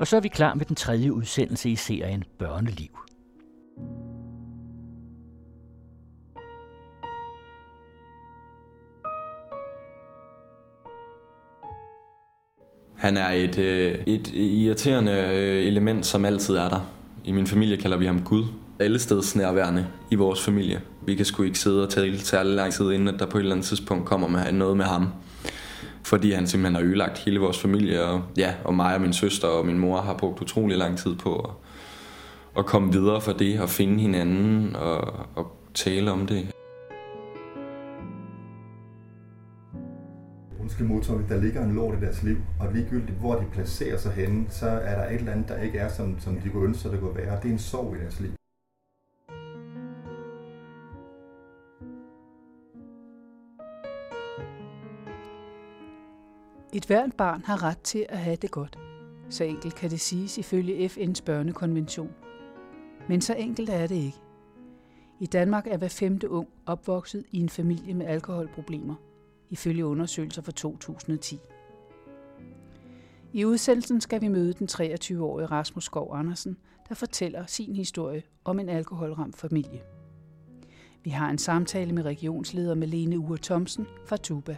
[0.00, 2.88] Og så er vi klar med den tredje udsendelse i serien Børneliv.
[12.96, 16.90] Han er et, øh, et irriterende øh, element, som altid er der.
[17.24, 18.44] I min familie kalder vi ham Gud.
[18.78, 20.80] Alle steds nærværende i vores familie.
[21.06, 23.42] Vi kan sgu ikke sidde og tale særlig lang tid, inden at der på et
[23.42, 25.08] eller andet tidspunkt kommer med noget med ham.
[26.02, 29.48] Fordi han simpelthen har ødelagt hele vores familie, og, ja, og mig og min søster
[29.48, 31.50] og min mor har brugt utrolig lang tid på at,
[32.58, 35.00] at komme videre fra det og finde hinanden og,
[35.34, 36.50] og tale om det.
[40.62, 44.44] Muskelmotorer, der ligger en lort i deres liv, og ligegyldigt hvor de placerer sig henne,
[44.48, 46.92] så er der et eller andet, der ikke er, som, som de kunne ønske sig,
[46.92, 47.38] det kunne være.
[47.42, 48.39] Det er en sorg i deres liv.
[56.72, 58.78] Et hvert barn har ret til at have det godt.
[59.30, 62.10] Så enkelt kan det siges ifølge FN's børnekonvention.
[63.08, 64.18] Men så enkelt er det ikke.
[65.20, 68.94] I Danmark er hver femte ung opvokset i en familie med alkoholproblemer,
[69.48, 71.38] ifølge undersøgelser fra 2010.
[73.32, 76.56] I udsendelsen skal vi møde den 23-årige Rasmus Skov Andersen,
[76.88, 79.80] der fortæller sin historie om en alkoholramt familie.
[81.04, 84.56] Vi har en samtale med regionsleder Malene Ure Thomsen fra Tuba.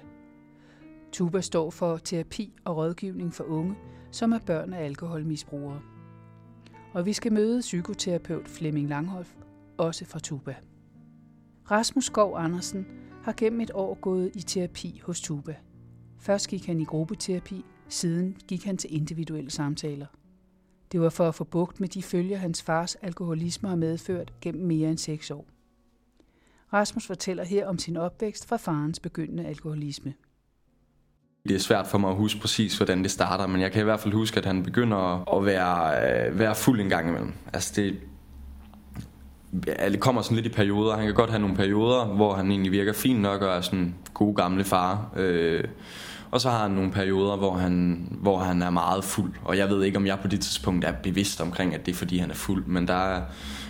[1.13, 3.75] TUBA står for terapi og rådgivning for unge,
[4.11, 5.81] som er børn af alkoholmisbrugere.
[6.95, 9.35] Og vi skal møde psykoterapeut Flemming Langhoff,
[9.79, 10.55] også fra TUBA.
[11.71, 12.87] Rasmus Skov Andersen
[13.23, 15.55] har gennem et år gået i terapi hos TUBA.
[16.19, 20.07] Først gik han i gruppeterapi, siden gik han til individuelle samtaler.
[20.93, 24.67] Det var for at få bugt med de følger, hans fars alkoholisme har medført gennem
[24.67, 25.47] mere end seks år.
[26.73, 30.15] Rasmus fortæller her om sin opvækst fra farens begyndende alkoholisme.
[31.49, 33.85] Det er svært for mig at huske præcis, hvordan det starter, men jeg kan i
[33.85, 35.91] hvert fald huske, at han begynder at være,
[36.29, 37.33] øh, være fuld en gang imellem.
[37.53, 37.97] Altså det,
[39.67, 40.97] ja, det kommer sådan lidt i perioder.
[40.97, 43.95] Han kan godt have nogle perioder, hvor han egentlig virker fint nok og er sådan
[44.15, 45.13] god gamle far.
[45.17, 45.65] Øh,
[46.31, 49.33] og så har han nogle perioder, hvor han, hvor han er meget fuld.
[49.45, 51.97] Og jeg ved ikke, om jeg på det tidspunkt er bevidst omkring, at det er
[51.97, 52.65] fordi, han er fuld.
[52.67, 53.23] Men der er,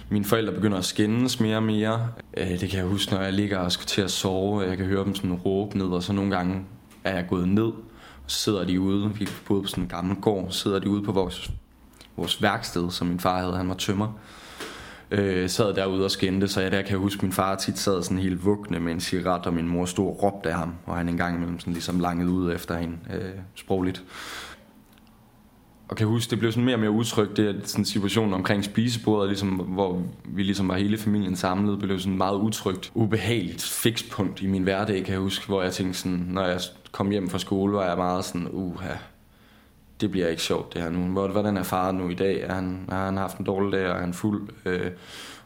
[0.08, 2.08] mine forældre begynder at skændes mere og mere.
[2.36, 4.60] Øh, det kan jeg huske, når jeg ligger og skal til at sove.
[4.60, 6.64] Jeg kan høre dem sådan råbe ned, og så nogle gange
[7.04, 7.72] er jeg gået ned,
[8.26, 11.12] så sidder de ude, vi boede på sådan en gammel gård, sidder de ude på
[11.12, 11.50] vores,
[12.16, 14.18] vores værksted, som min far havde, han var tømmer.
[15.10, 17.78] Øh, sad derude og skændte, så jeg der kan jeg huske, at min far tit
[17.78, 20.74] sad sådan helt vugne med en cigaret, og min mor stod og råbte af ham,
[20.86, 24.04] og han engang imellem sådan ligesom langet ud efter hende øh, sprogligt.
[25.88, 29.28] Og kan huske, det blev sådan mere og mere utrygt, det sådan situation omkring spisebordet,
[29.28, 34.46] ligesom, hvor vi ligesom var hele familien samlet, blev sådan meget utrygt, ubehageligt fikspunkt i
[34.46, 36.60] min hverdag, kan jeg huske, hvor jeg tænkte sådan, når jeg
[36.92, 38.94] kom hjem fra skole, var jeg meget sådan, uha,
[40.00, 41.28] det bliver ikke sjovt det her nu.
[41.28, 42.40] Hvordan er far nu i dag?
[42.40, 44.48] Er han, har han haft en dårlig dag, og er han fuld?
[44.66, 44.90] Øh,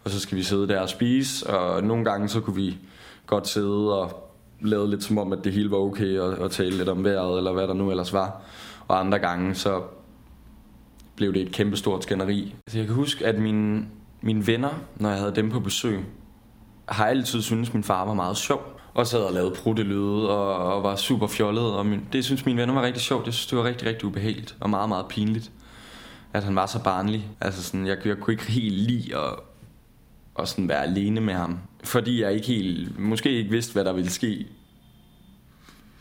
[0.04, 2.78] og så skal vi sidde der og spise, og nogle gange så kunne vi
[3.26, 6.76] godt sidde og lave lidt som om, at det hele var okay, og, og tale
[6.76, 8.42] lidt om vejret, eller hvad der nu ellers var.
[8.88, 9.82] Og andre gange, så
[11.16, 12.54] blev det et kæmpestort skænderi.
[12.66, 13.86] Altså, jeg kan huske, at mine,
[14.20, 16.04] mine venner, når jeg havde dem på besøg,
[16.88, 20.74] har altid syntes, at min far var meget sjov og sad og lavede pruttelyde og,
[20.74, 21.72] og var super fjollet.
[21.72, 23.26] Og min, det synes mine venner var rigtig sjovt.
[23.26, 25.50] Jeg synes det var rigtig, rigtig ubehageligt og meget, meget pinligt.
[26.32, 27.28] At han var så barnlig.
[27.40, 29.34] Altså sådan, jeg, jeg kunne ikke helt lide at,
[30.38, 31.58] at sådan være alene med ham.
[31.84, 34.46] Fordi jeg ikke helt, måske ikke vidste, hvad der ville ske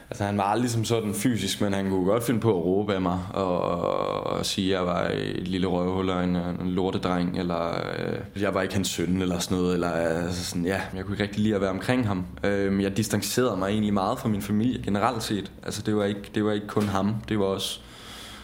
[0.09, 2.93] Altså han var aldrig som sådan fysisk, men han kunne godt finde på at råbe
[2.93, 6.57] af mig og, og, og sige, at jeg var et lille røvhul og en, en
[6.61, 9.73] lortedreng, eller øh, jeg var ikke hans søn eller sådan noget.
[9.73, 12.25] Eller, altså sådan, ja, jeg kunne ikke rigtig lide at være omkring ham.
[12.43, 15.51] Øh, jeg distancerede mig egentlig meget fra min familie generelt set.
[15.63, 17.79] Altså det var ikke, det var ikke kun ham, det var også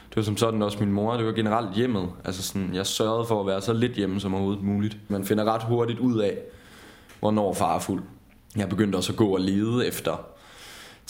[0.10, 2.10] det var som sådan også min mor, det var generelt hjemmet.
[2.26, 4.98] Altså sådan, jeg sørgede for at være så lidt hjemme som overhovedet muligt.
[5.08, 6.38] Man finder ret hurtigt ud af,
[7.20, 8.04] hvornår far er fuld.
[8.56, 10.26] Jeg begyndte også at gå og lede efter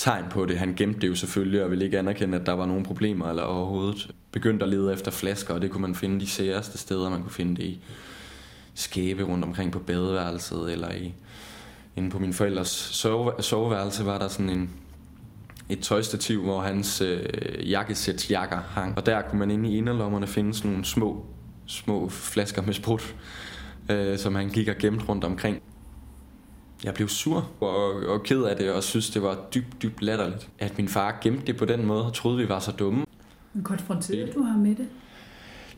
[0.02, 0.58] tegn på det.
[0.58, 3.44] Han gemte det jo selvfølgelig, og ville ikke anerkende, at der var nogen problemer eller
[3.44, 4.12] overhovedet.
[4.32, 7.10] Begyndte at lede efter flasker, og det kunne man finde de særeste steder.
[7.10, 7.80] Man kunne finde det i
[8.74, 11.14] skæbe rundt omkring på badeværelset, eller i,
[11.96, 14.70] inde på min forældres sove, soveværelse var der sådan en,
[15.70, 17.26] et tøjstativ, hvor hans øh,
[17.72, 18.98] jakkesætsjakker hang.
[18.98, 21.26] Og der kunne man inde i inderlommerne finde sådan nogle små,
[21.66, 23.16] små flasker med sprut,
[23.90, 25.62] øh, som han gik og gemte rundt omkring.
[26.84, 30.50] Jeg blev sur og, og ked af det, og synes, det var dybt, dybt latterligt,
[30.60, 33.06] at min far gemte det på den måde og troede, vi var så dumme.
[33.54, 34.88] Men konfronterede du ham med det?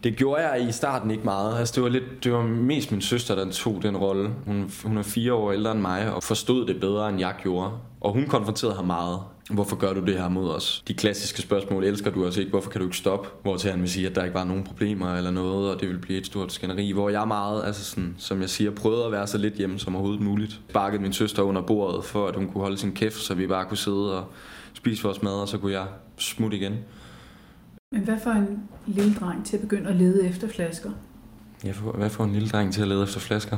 [0.03, 1.59] Det gjorde jeg i starten ikke meget.
[1.59, 4.29] Altså, det, var lidt, det var mest min søster, der tog den rolle.
[4.45, 7.71] Hun, hun er fire år ældre end mig og forstod det bedre, end jeg gjorde.
[8.01, 9.19] Og hun konfronterede ham meget.
[9.49, 10.83] Hvorfor gør du det her mod os?
[10.87, 12.49] De klassiske spørgsmål, elsker du os ikke?
[12.49, 13.29] Hvorfor kan du ikke stoppe?
[13.41, 15.89] Hvor til han vil sige, at der ikke var nogen problemer eller noget, og det
[15.89, 16.91] vil blive et stort skænderi.
[16.91, 19.95] Hvor jeg meget, altså sådan, som jeg siger, prøvede at være så lidt hjemme som
[19.95, 20.61] overhovedet muligt.
[20.73, 23.65] Bakket min søster under bordet, for at hun kunne holde sin kæft, så vi bare
[23.65, 24.25] kunne sidde og
[24.73, 25.85] spise vores mad, og så kunne jeg
[26.17, 26.73] smutte igen.
[27.91, 30.91] Men hvad for en lille dreng til at begynde at lede efter flasker?
[31.63, 33.57] Ja, for, hvad får en lille dreng til at lede efter flasker?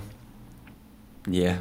[1.32, 1.58] Ja,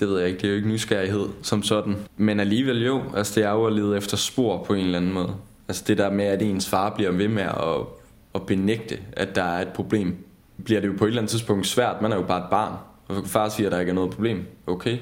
[0.00, 1.96] det ved jeg ikke, det er jo ikke nysgerrighed som sådan.
[2.16, 5.12] Men alligevel jo, altså det er jo at lede efter spor på en eller anden
[5.12, 5.34] måde.
[5.68, 7.86] Altså det der med, at ens far bliver ved med at,
[8.34, 10.16] at benægte, at der er et problem,
[10.64, 12.02] bliver det jo på et eller andet tidspunkt svært.
[12.02, 12.72] Man er jo bare et barn.
[13.08, 14.46] Og far siger, at der ikke er noget problem.
[14.66, 14.98] Okay.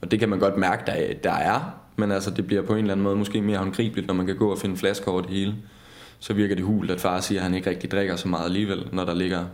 [0.00, 1.74] Og det kan man godt mærke, der, der er.
[1.96, 4.36] Men altså, det bliver på en eller anden måde måske mere håndgribeligt, når man kan
[4.36, 5.54] gå og finde flasker over det hele.
[6.18, 8.88] Så virker det hul, at far siger, at han ikke rigtig drikker så meget alligevel,
[8.92, 9.44] når der ligger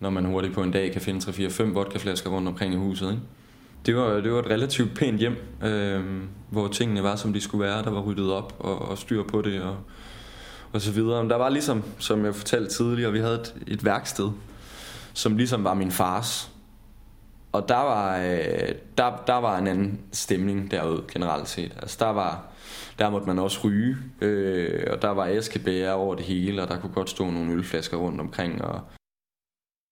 [0.00, 3.10] når man hurtigt på en dag kan finde 3-4-5 vodkaflasker rundt omkring i huset.
[3.10, 3.22] Ikke?
[3.86, 7.64] Det var, det var et relativt pænt hjem, øh, hvor tingene var, som de skulle
[7.64, 7.82] være.
[7.82, 9.76] Der var ryddet op og, og styr på det og,
[10.72, 11.22] og så videre.
[11.22, 14.30] Men der var ligesom, som jeg fortalte tidligere, vi havde et, et værksted,
[15.12, 16.50] som ligesom var min fars.
[17.52, 21.72] Og der var, øh, der, der var en anden stemning derude generelt set.
[21.82, 22.46] Altså der var,
[22.98, 26.80] der måtte man også ryge, øh, og der var æskebæger over det hele, og der
[26.80, 28.62] kunne godt stå nogle ølflasker rundt omkring.
[28.62, 28.80] Og...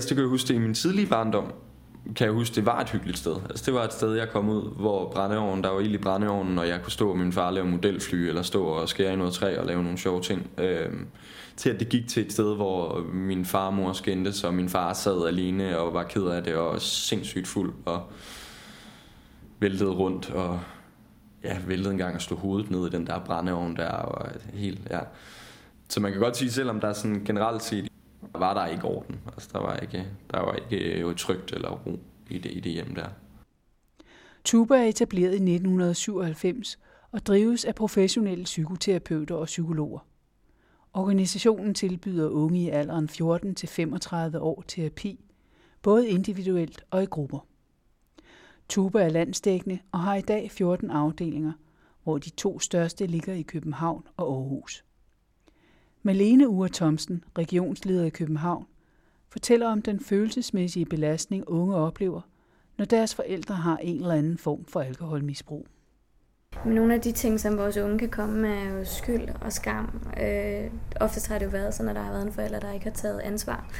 [0.01, 1.53] Det kan jeg huske det i min tidlige barndom,
[2.17, 3.37] kan jeg huske, det var et hyggeligt sted.
[3.51, 6.59] Altså, det var et sted, jeg kom ud, hvor brændeovnen, der var ild i brændeovnen,
[6.59, 9.33] og jeg kunne stå og min far lave modelfly, eller stå og skære i noget
[9.33, 10.51] træ og lave nogle sjove ting.
[10.59, 10.91] Øh,
[11.57, 14.69] til at det gik til et sted, hvor min far og mor skændtes, og min
[14.69, 18.03] far sad alene og var ked af det, og sindssygt fuld, og
[19.59, 20.61] væltede rundt, og
[21.45, 24.81] ja, væltede en gang og slog hovedet ned i den der brændeovn der, og helt,
[24.91, 25.01] ja.
[25.89, 27.88] Så man kan godt sige, selvom der er sådan generelt set
[28.39, 29.21] var der ikke orden.
[29.27, 31.99] Altså, der var ikke, der var ikke øh, jo trygt eller ro
[32.31, 33.09] i det, i det hjem der.
[34.45, 36.79] Tuba er etableret i 1997
[37.13, 39.99] og drives af professionelle psykoterapeuter og psykologer.
[40.95, 45.25] Organisationen tilbyder unge i alderen 14 til 35 år terapi,
[45.83, 47.47] både individuelt og i grupper.
[48.69, 51.53] Tuba er landsdækkende og har i dag 14 afdelinger,
[52.03, 54.85] hvor de to største ligger i København og Aarhus.
[56.03, 58.67] Malene Ure Thomsen, regionsleder i København,
[59.29, 62.21] fortæller om den følelsesmæssige belastning unge oplever,
[62.79, 65.67] når deres forældre har en eller anden form for alkoholmisbrug.
[66.65, 69.53] Men nogle af de ting, som vores unge kan komme med, er jo skyld og
[69.53, 70.01] skam.
[70.23, 72.85] Øh, oftest har det jo været sådan, at der har været en forælder, der ikke
[72.85, 73.71] har taget ansvar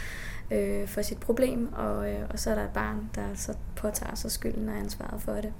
[0.53, 4.15] øh, for sit problem, og, øh, og så er der et barn, der så påtager
[4.15, 5.53] sig skylden og ansvaret for det.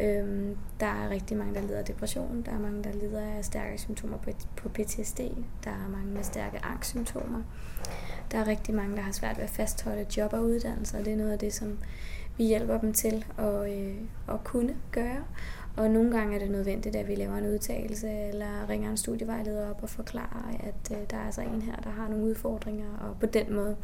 [0.00, 2.42] Øhm, der er rigtig mange, der lider af depression.
[2.46, 5.20] Der er mange, der lider af stærke symptomer på, på PTSD.
[5.64, 7.42] Der er mange med stærke angstsymptomer.
[8.32, 11.12] Der er rigtig mange, der har svært ved at fastholde job og uddannelse, og det
[11.12, 11.78] er noget af det, som
[12.36, 13.94] vi hjælper dem til at, øh,
[14.28, 15.24] at kunne gøre.
[15.76, 19.70] Og nogle gange er det nødvendigt, at vi laver en udtalelse eller ringer en studievejleder
[19.70, 23.16] op og forklarer, at øh, der er altså en her, der har nogle udfordringer, og
[23.20, 23.76] på den måde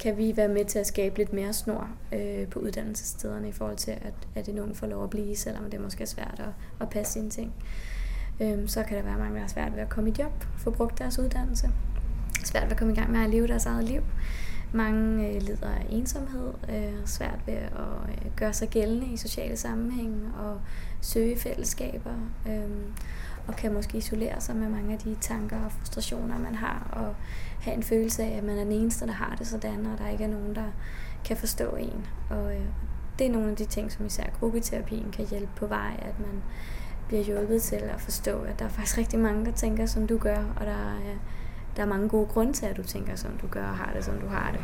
[0.00, 3.76] kan vi være med til at skabe lidt mere snor øh, på uddannelsesstederne i forhold
[3.76, 6.80] til, at, at en ung får lov at blive, selvom det måske er svært at,
[6.80, 7.54] at passe sine ting.
[8.40, 10.70] Øh, så kan der være mange, der har svært ved at komme i job, få
[10.70, 11.70] brugt deres uddannelse,
[12.44, 14.02] svært ved at komme i gang med at leve deres eget liv.
[14.72, 17.70] Mange øh, lider af ensomhed, øh, svært ved at
[18.08, 20.60] øh, gøre sig gældende i sociale sammenhæng og
[21.00, 22.14] søge fællesskaber.
[22.48, 22.70] Øh,
[23.48, 27.14] og kan måske isolere sig med mange af de tanker og frustrationer, man har, og
[27.60, 30.08] have en følelse af, at man er den eneste, der har det sådan, og der
[30.08, 30.66] ikke er nogen, der
[31.24, 32.06] kan forstå en.
[32.30, 32.66] Og øh,
[33.18, 36.42] det er nogle af de ting, som især gruppeterapien kan hjælpe på vej, at man
[37.08, 40.18] bliver hjulpet til at forstå, at der er faktisk rigtig mange, der tænker, som du
[40.18, 41.16] gør, og der er,
[41.76, 44.04] der er mange gode grunde til, at du tænker, som du gør, og har det,
[44.04, 44.60] som du har det.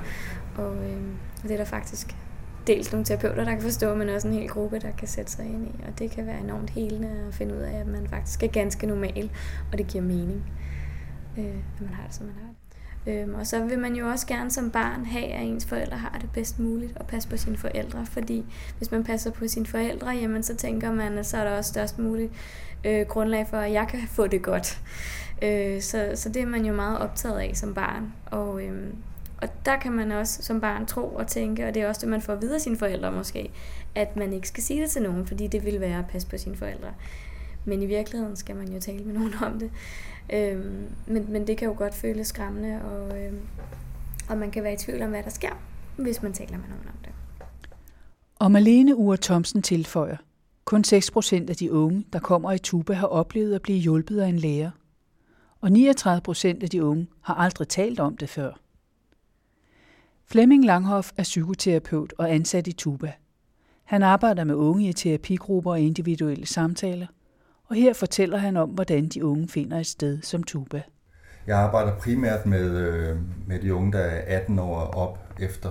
[0.65, 1.03] Og øh,
[1.43, 2.17] det er der faktisk
[2.67, 5.45] dels nogle terapeuter, der kan forstå, men også en hel gruppe, der kan sætte sig
[5.47, 5.85] ind i.
[5.89, 8.87] Og det kan være enormt helende at finde ud af, at man faktisk er ganske
[8.87, 9.31] normal,
[9.73, 10.43] og det giver mening,
[11.39, 12.57] øh, at man har det, som man har det.
[13.07, 16.19] Øhm, og så vil man jo også gerne som barn have, at ens forældre har
[16.21, 18.07] det bedst muligt og passe på sine forældre.
[18.07, 18.45] Fordi
[18.79, 21.69] hvis man passer på sine forældre, jamen så tænker man, at så er der også
[21.69, 22.33] størst muligt
[22.85, 24.81] øh, grundlag for, at jeg kan få det godt.
[25.43, 28.13] Øh, så, så det er man jo meget optaget af som barn.
[28.27, 28.93] Og, øh,
[29.45, 32.09] og der kan man også som barn tro og tænke, og det er også det,
[32.09, 33.51] man får videre sine forældre måske,
[33.95, 36.39] at man ikke skal sige det til nogen, fordi det vil være at passe på
[36.39, 36.89] sine forældre.
[37.65, 39.71] Men i virkeligheden skal man jo tale med nogen om det.
[40.33, 43.41] Øhm, men, men det kan jo godt føles skræmmende, og, øhm,
[44.29, 45.63] og man kan være i tvivl om, hvad der sker,
[45.97, 47.13] hvis man taler med nogen om det.
[48.39, 50.17] Og Malene Ure Thomsen tilføjer,
[50.65, 54.21] kun 6 procent af de unge, der kommer i Tuba, har oplevet at blive hjulpet
[54.21, 54.71] af en lærer.
[55.61, 58.64] Og 39 procent af de unge har aldrig talt om det før.
[60.27, 63.13] Flemming Langhoff er psykoterapeut og ansat i Tuba.
[63.85, 67.07] Han arbejder med unge i terapigrupper og individuelle samtaler,
[67.67, 70.83] og her fortæller han om, hvordan de unge finder et sted som Tuba.
[71.47, 73.17] Jeg arbejder primært med, øh,
[73.47, 75.71] med de unge, der er 18 år op efter.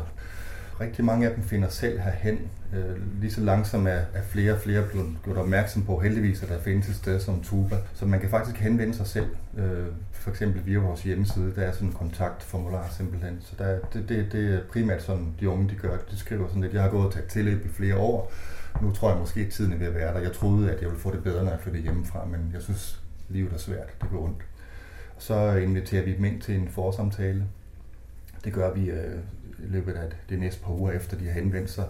[0.82, 2.40] Rigtig mange af dem finder selv herhen.
[2.74, 6.50] Øh, lige så langsomt er, er flere og flere blevet gjort opmærksom på heldigvis, at
[6.50, 7.76] der findes et sted som Tuba.
[7.94, 9.28] Så man kan faktisk henvende sig selv,
[9.58, 11.54] øh, for eksempel via vores hjemmeside.
[11.56, 13.38] Der er sådan en kontaktformular simpelthen.
[13.42, 15.98] Så der, det, det, det er primært sådan, de unge de gør.
[16.12, 18.32] De skriver sådan lidt, jeg har gået og taget tilløb i flere år.
[18.82, 20.20] Nu tror jeg måske, at tiden er ved at være der.
[20.20, 23.02] Jeg troede, at jeg ville få det bedre, når jeg flyttede hjemmefra, men jeg synes,
[23.30, 24.02] livet er svært.
[24.02, 24.44] Det går ondt.
[25.18, 27.46] Så inviterer vi dem ind til en forsamtale.
[28.44, 29.20] Det gør vi øh,
[29.64, 31.86] i løbet af det næste par uger efter, de har henvendt sig.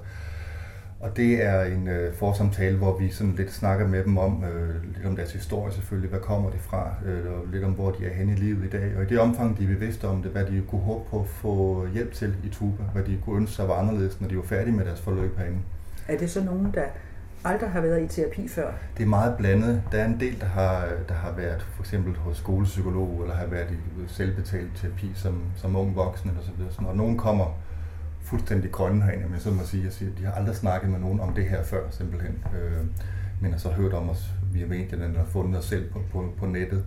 [1.04, 4.84] Og det er en øh, forsamtale, hvor vi sådan lidt snakker med dem om, øh,
[4.96, 8.06] lidt om deres historie selvfølgelig, hvad kommer de fra, øh, og lidt om, hvor de
[8.06, 8.98] er henne i livet i dag.
[8.98, 11.28] Og i det omfang, de er bevidste om det, hvad de kunne håbe på at
[11.28, 14.44] få hjælp til i Tuba, hvad de kunne ønske sig var anderledes, når de var
[14.44, 15.60] færdige med deres forløb herinde.
[16.08, 16.86] Er det så nogen, der
[17.44, 18.72] aldrig har været i terapi før?
[18.98, 19.82] Det er meget blandet.
[19.92, 23.46] Der er en del, der har, der har været for eksempel hos skolepsykolog, eller har
[23.46, 23.76] været i
[24.08, 26.90] selvbetalt terapi som, som ung voksen, eller så videre.
[26.90, 27.46] Og nogen kommer
[28.34, 31.34] fuldstændig grønne herinde, men så må sige, at de har aldrig snakket med nogen om
[31.34, 32.44] det her før, simpelthen.
[32.56, 32.86] Øh,
[33.42, 36.46] men har så hørt om os via medierne, eller fundet os selv på, på, på
[36.46, 36.86] nettet.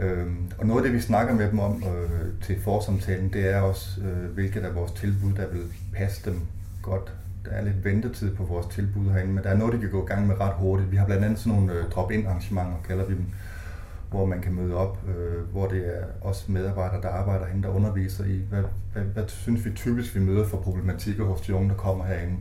[0.00, 0.26] Øh,
[0.58, 4.00] og noget af det, vi snakker med dem om øh, til forsamtalen, det er også,
[4.00, 5.62] øh, hvilket af vores tilbud, der vil
[5.94, 6.40] passe dem
[6.82, 7.12] godt
[7.44, 10.04] der er lidt ventetid på vores tilbud herinde, men der er noget, de kan gå
[10.04, 10.90] i gang med ret hurtigt.
[10.90, 13.26] Vi har blandt andet sådan nogle øh, drop-in arrangementer, kalder vi dem,
[14.12, 17.74] hvor man kan møde op, øh, hvor det er også medarbejdere, der arbejder herinde, der
[17.74, 21.68] underviser i, hvad, hvad, hvad synes vi typisk, vi møder for problematikker hos de unge,
[21.68, 22.36] der kommer herinde.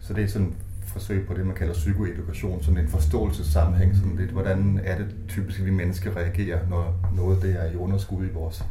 [0.00, 4.30] Så det er sådan forsøg på det, man kalder psykoedukation, sådan en forståelsessammenhæng, sådan lidt,
[4.30, 8.64] hvordan er det typisk, vi mennesker reagerer, når noget det er i underskud i vores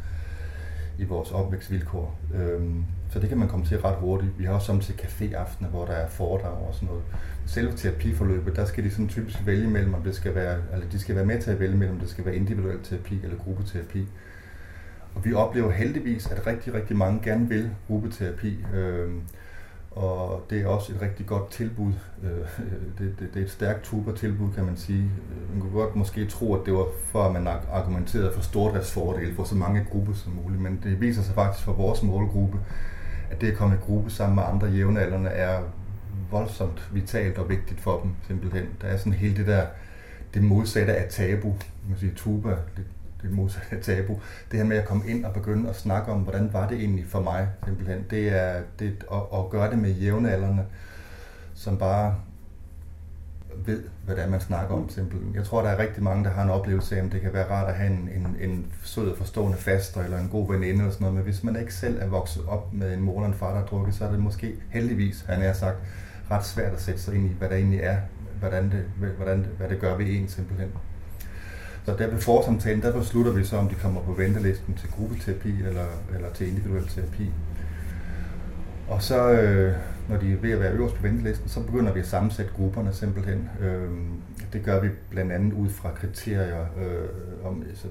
[0.98, 2.18] i vores opvækstvilkår.
[2.34, 2.84] Øhm,
[3.16, 4.38] så det kan man komme til ret hurtigt.
[4.38, 7.02] Vi har også samtidig caféaftener, hvor der er foredrag og sådan noget.
[7.46, 10.98] Selve terapiforløbet, der skal de sådan typisk vælge mellem, om det skal være, eller de
[10.98, 14.08] skal være med til at vælge mellem, om det skal være individuel terapi eller gruppeterapi.
[15.14, 18.64] Og vi oplever heldigvis, at rigtig, rigtig mange gerne vil gruppeterapi.
[18.74, 19.20] Øhm,
[19.90, 21.92] og det er også et rigtig godt tilbud.
[22.22, 22.30] Øh,
[22.98, 25.10] det, det, det er et stærkt tuber-tilbud, kan man sige.
[25.30, 29.34] Øh, man kunne godt måske tro, at det var for, at man argumenterede for stordriftsfordele
[29.34, 32.58] for så mange grupper som muligt, men det viser sig faktisk for vores målgruppe,
[33.30, 35.60] at det at komme i gruppe sammen med andre jævnaldrende er
[36.30, 38.64] voldsomt vitalt og vigtigt for dem, simpelthen.
[38.82, 39.66] Der er sådan hele det der,
[40.34, 41.48] det modsatte af tabu.
[41.48, 42.84] Man kan sige, tuba, det
[43.22, 44.20] det modsatte af tabu.
[44.50, 47.06] Det her med at komme ind og begynde at snakke om, hvordan var det egentlig
[47.06, 48.04] for mig, simpelthen.
[48.10, 50.64] Det er det, at, at gøre det med jævnaldrende,
[51.54, 52.14] som bare
[53.64, 55.34] ved, hvad det er, man snakker om, simpelthen.
[55.34, 57.50] Jeg tror, der er rigtig mange, der har en oplevelse af, at det kan være
[57.50, 60.90] rart at have en, en, en sød og forstående faster eller en god veninde eller
[60.90, 63.38] sådan noget, men hvis man ikke selv er vokset op med en mor eller en
[63.38, 65.76] far, der har drukket, så er det måske heldigvis, han er sagt,
[66.30, 67.96] ret svært at sætte sig ind i, hvad der egentlig er,
[68.38, 68.84] hvordan det,
[69.16, 70.68] hvordan det, hvad det gør ved en simpelthen.
[71.84, 75.62] Så der ved forsamtalen, der beslutter vi så, om de kommer på ventelisten til gruppeterapi
[75.62, 77.30] eller, eller til individuel terapi.
[78.88, 79.74] Og så, øh,
[80.08, 82.92] når de er ved at være øverst på ventelisten, så begynder vi at sammensætte grupperne
[82.92, 83.50] simpelthen.
[83.60, 83.90] Øh,
[84.52, 86.60] det gør vi blandt andet ud fra kriterier.
[86.60, 87.86] Øh, om, altså,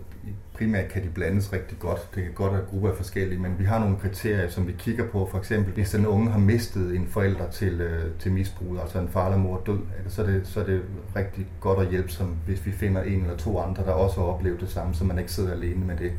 [0.54, 2.10] primært kan de blandes rigtig godt.
[2.16, 4.72] Det kan godt være, at grupper er forskellige, men vi har nogle kriterier, som vi
[4.78, 5.28] kigger på.
[5.32, 9.10] For eksempel, hvis den unge har mistet en forælder til, øh, til misbrug, altså en
[9.10, 10.82] far eller mor død, så er, det, så er det
[11.16, 14.28] rigtig godt at hjælpe, som hvis vi finder en eller to andre, der også har
[14.28, 16.12] oplevet det samme, så man ikke sidder alene med det.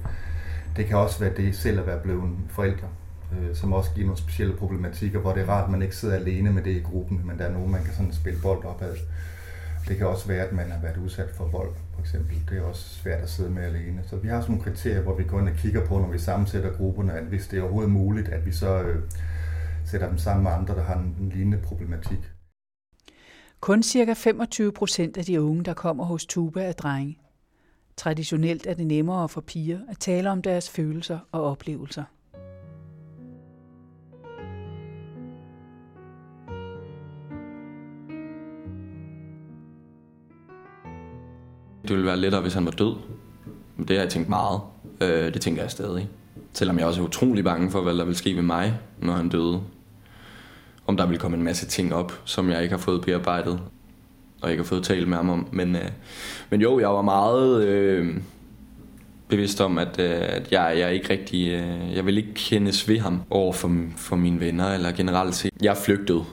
[0.76, 2.88] Det kan også være det selv at være blevet forældre
[3.32, 6.14] øh, som også giver nogle specielle problematikker, hvor det er rart, at man ikke sidder
[6.14, 8.82] alene med det i gruppen, men der er nogen, man kan sådan spille bold op
[8.82, 8.96] ad.
[9.88, 12.36] Det kan også være, at man har været udsat for vold, for eksempel.
[12.50, 14.02] Det er også svært at sidde med alene.
[14.06, 16.18] Så vi har sådan nogle kriterier, hvor vi går ind og kigger på, når vi
[16.18, 19.02] sammensætter grupperne, at hvis det er overhovedet muligt, at vi så øh,
[19.84, 22.18] sætter dem sammen med andre, der har en, lignende problematik.
[23.60, 24.12] Kun ca.
[24.12, 27.18] 25 procent af de unge, der kommer hos Tuba, er drenge.
[27.96, 32.04] Traditionelt er det nemmere for piger at tale om deres følelser og oplevelser.
[41.88, 42.94] Det ville være lettere, hvis han var død.
[43.76, 44.60] Men Det har jeg tænkt meget.
[45.00, 46.08] Øh, det tænker jeg stadig.
[46.52, 49.28] Selvom jeg også er utrolig bange for, hvad der vil ske med mig, når han
[49.28, 49.60] døde.
[50.86, 53.60] Om der vil komme en masse ting op, som jeg ikke har fået bearbejdet,
[54.42, 55.48] og ikke har fået talt med ham om.
[55.52, 55.88] Men, øh,
[56.50, 58.16] men jo, jeg var meget øh,
[59.28, 61.48] bevidst om, at, øh, at jeg, jeg ikke rigtig...
[61.48, 65.52] Øh, jeg vil ikke kendes ved ham over for, for mine venner, eller generelt set.
[65.62, 66.24] Jeg flygtede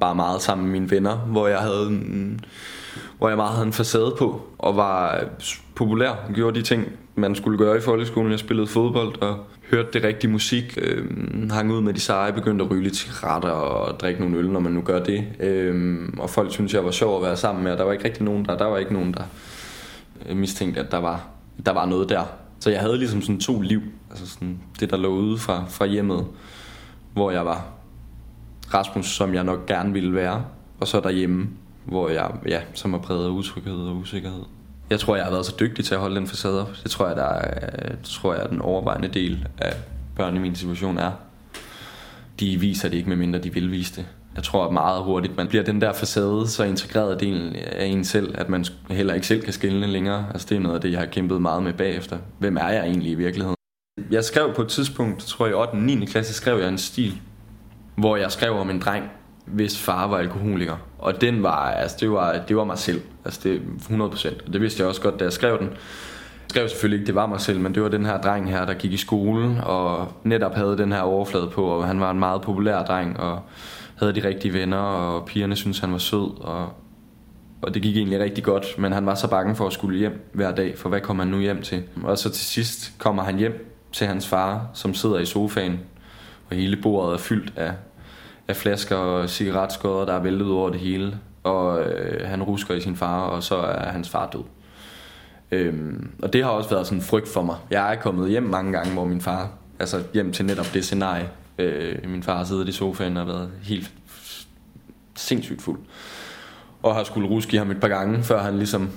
[0.00, 2.40] bare meget sammen med mine venner, hvor jeg havde en,
[3.18, 5.26] hvor jeg meget havde en facade på, og var øh,
[5.74, 6.10] populær.
[6.10, 6.84] og gjorde de ting,
[7.14, 8.30] man skulle gøre i folkeskolen.
[8.30, 9.38] Jeg spillede fodbold og
[9.70, 10.78] hørte det rigtige musik.
[10.82, 11.04] Øh,
[11.50, 14.60] hang ud med de seje, begyndte at ryge lidt cigaretter og drikke nogle øl, når
[14.60, 15.24] man nu gør det.
[15.40, 18.04] Øh, og folk synes jeg var sjov at være sammen med, og der var ikke
[18.04, 19.22] rigtig nogen der, der var ikke nogen, der
[20.28, 21.28] øh, mistænkte, at der var,
[21.66, 22.22] der var noget der.
[22.60, 23.80] Så jeg havde ligesom sådan to liv.
[24.10, 26.26] Altså sådan det, der lå ude fra, fra hjemmet,
[27.12, 27.66] hvor jeg var
[28.74, 30.44] Rasmus, som jeg nok gerne ville være.
[30.80, 31.48] Og så derhjemme,
[31.88, 34.42] hvor jeg, ja, som er præget af utryghed og usikkerhed.
[34.90, 36.70] Jeg tror, jeg har været så dygtig til at holde den facade op.
[36.82, 39.72] Det tror jeg, der er, det tror jeg, den overvejende del af
[40.16, 41.12] børn i min situation er.
[42.40, 44.06] De viser det ikke, medmindre de vil vise det.
[44.34, 48.04] Jeg tror at meget hurtigt, man bliver den der facade så integreret del af en
[48.04, 50.26] selv, at man heller ikke selv kan skille længere.
[50.32, 52.18] Altså det er noget af det, jeg har kæmpet meget med bagefter.
[52.38, 53.56] Hvem er jeg egentlig i virkeligheden?
[54.10, 55.70] Jeg skrev på et tidspunkt, tror jeg i 8.
[55.70, 56.04] og 9.
[56.06, 57.20] klasse, skrev jeg en stil,
[57.96, 59.10] hvor jeg skrev om en dreng,
[59.52, 60.76] hvis far var alkoholiker.
[60.98, 63.00] Og den var, altså det var, det var mig selv.
[63.24, 64.46] Altså det 100%.
[64.46, 65.66] Og det vidste jeg også godt, da jeg skrev den.
[65.66, 68.64] Jeg skrev selvfølgelig ikke, det var mig selv, men det var den her dreng her,
[68.64, 72.18] der gik i skole og netop havde den her overflade på, og han var en
[72.18, 73.40] meget populær dreng, og
[73.98, 76.72] havde de rigtige venner, og pigerne syntes, han var sød, og,
[77.62, 80.30] og det gik egentlig rigtig godt, men han var så bange for at skulle hjem
[80.32, 81.82] hver dag, for hvad kommer han nu hjem til?
[82.04, 85.80] Og så til sidst kommer han hjem til hans far, som sidder i sofaen,
[86.50, 87.72] og hele bordet er fyldt af
[88.48, 91.18] af flasker og cigaretskodder, der er væltet over det hele.
[91.42, 94.42] Og øh, han rusker i sin far, og så er hans far død.
[95.50, 97.56] Øhm, og det har også været sådan en frygt for mig.
[97.70, 101.30] Jeg er kommet hjem mange gange, hvor min far, altså hjem til netop det scenarie.
[101.58, 103.92] Øh, min far sidder i sofaen og været helt
[105.16, 105.78] sindssygt fuld.
[106.82, 108.90] Og har skulle ruske i ham et par gange, før han ligesom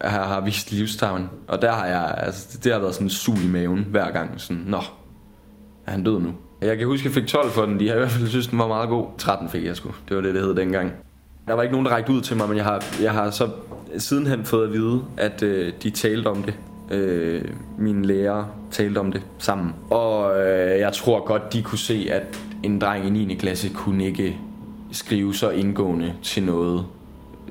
[0.00, 1.30] har, har vist livstavn.
[1.48, 4.40] Og der har jeg, altså det har været sådan en sul i maven hver gang.
[4.40, 4.80] Sådan, nå,
[5.86, 6.34] er han død nu?
[6.60, 7.80] Jeg kan huske, at jeg fik 12 for den.
[7.80, 9.06] De har i hvert fald synes, den var meget god.
[9.18, 9.90] 13 fik jeg sgu.
[10.08, 10.92] Det var det, det hed dengang.
[11.48, 13.48] Der var ikke nogen, der rækte ud til mig, men jeg har, jeg har så
[13.98, 16.54] sidenhen fået at vide, at øh, de talte om det.
[16.90, 17.44] Øh,
[17.78, 19.74] mine lærere talte om det sammen.
[19.90, 23.34] Og øh, jeg tror godt, de kunne se, at en dreng i 9.
[23.34, 24.38] klasse kunne ikke
[24.92, 26.86] skrive så indgående til noget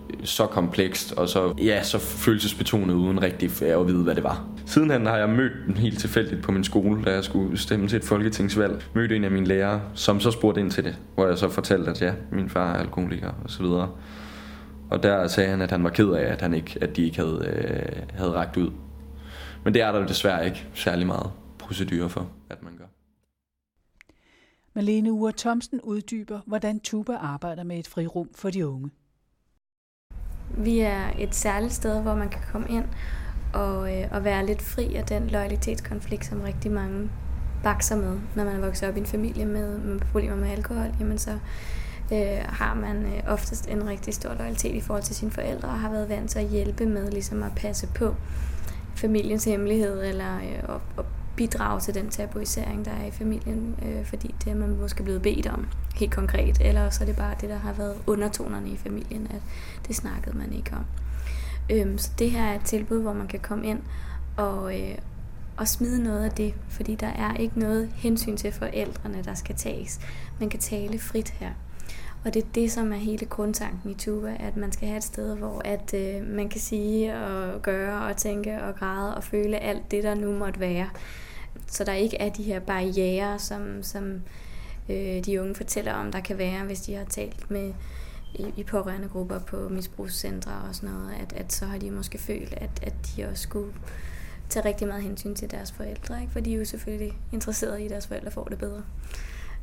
[0.09, 4.45] øh, så komplekst og så, ja, så følelsesbetonet uden rigtig at vide, hvad det var.
[4.67, 7.97] Sidenhen har jeg mødt den helt tilfældigt på min skole, da jeg skulle stemme til
[7.97, 8.83] et folketingsvalg.
[8.93, 11.91] Mødte en af mine lærere, som så spurgte ind til det, hvor jeg så fortalte,
[11.91, 13.91] at ja, min far er alkoholiker og så videre.
[14.89, 17.17] Og der sagde han, at han var ked af, at, han ikke, at de ikke
[17.17, 18.71] havde, øh, havde rækket ud.
[19.63, 22.85] Men det er der desværre ikke særlig meget procedurer for, at man gør.
[24.73, 28.89] Malene Ure Thomsen uddyber, hvordan Tuba arbejder med et frirum for de unge.
[30.57, 32.85] Vi er et særligt sted, hvor man kan komme ind
[33.57, 37.09] og, øh, og være lidt fri af den loyalitetskonflikt, som rigtig mange
[37.63, 40.93] bakser med, når man er vokset op i en familie med, med problemer med alkohol,
[40.99, 41.31] jamen så
[42.13, 45.79] øh, har man øh, oftest en rigtig stor loyalitet i forhold til sine forældre, og
[45.79, 48.15] har været vant til at hjælpe med ligesom at passe på
[48.95, 54.05] familiens hemmelighed, eller øh, at, at bidrage til den tabuisering, der er i familien, øh,
[54.05, 57.35] fordi det er man måske blevet bedt om helt konkret, eller så er det bare
[57.41, 59.41] det, der har været undertonerne i familien, at
[59.87, 60.85] det snakkede man ikke om.
[61.69, 63.79] Øhm, så det her er et tilbud, hvor man kan komme ind
[64.37, 64.97] og, øh,
[65.57, 69.55] og smide noget af det, fordi der er ikke noget hensyn til forældrene, der skal
[69.55, 69.99] tages.
[70.39, 71.51] Man kan tale frit her.
[72.25, 75.03] Og det er det, som er hele grundtanken i Tuba, at man skal have et
[75.03, 79.57] sted, hvor at øh, man kan sige og gøre og tænke og græde og føle
[79.57, 80.89] alt det, der nu måtte være.
[81.67, 84.21] Så der ikke er de her barriere, som, som
[84.89, 87.73] øh, de unge fortæller om, der kan være, hvis de har talt med
[88.33, 92.17] i, i pårørende grupper på misbrugscentre og sådan noget, at, at så har de måske
[92.17, 93.73] følt, at, at de også skulle
[94.49, 96.33] tage rigtig meget hensyn til deres forældre, ikke?
[96.33, 98.83] for de er jo selvfølgelig interesserede i, at deres forældre får det bedre.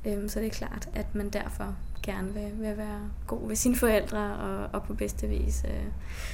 [0.07, 3.77] Øhm, så det er klart, at man derfor gerne vil, vil være god ved sine
[3.77, 5.85] forældre og, og på bedste vis øh,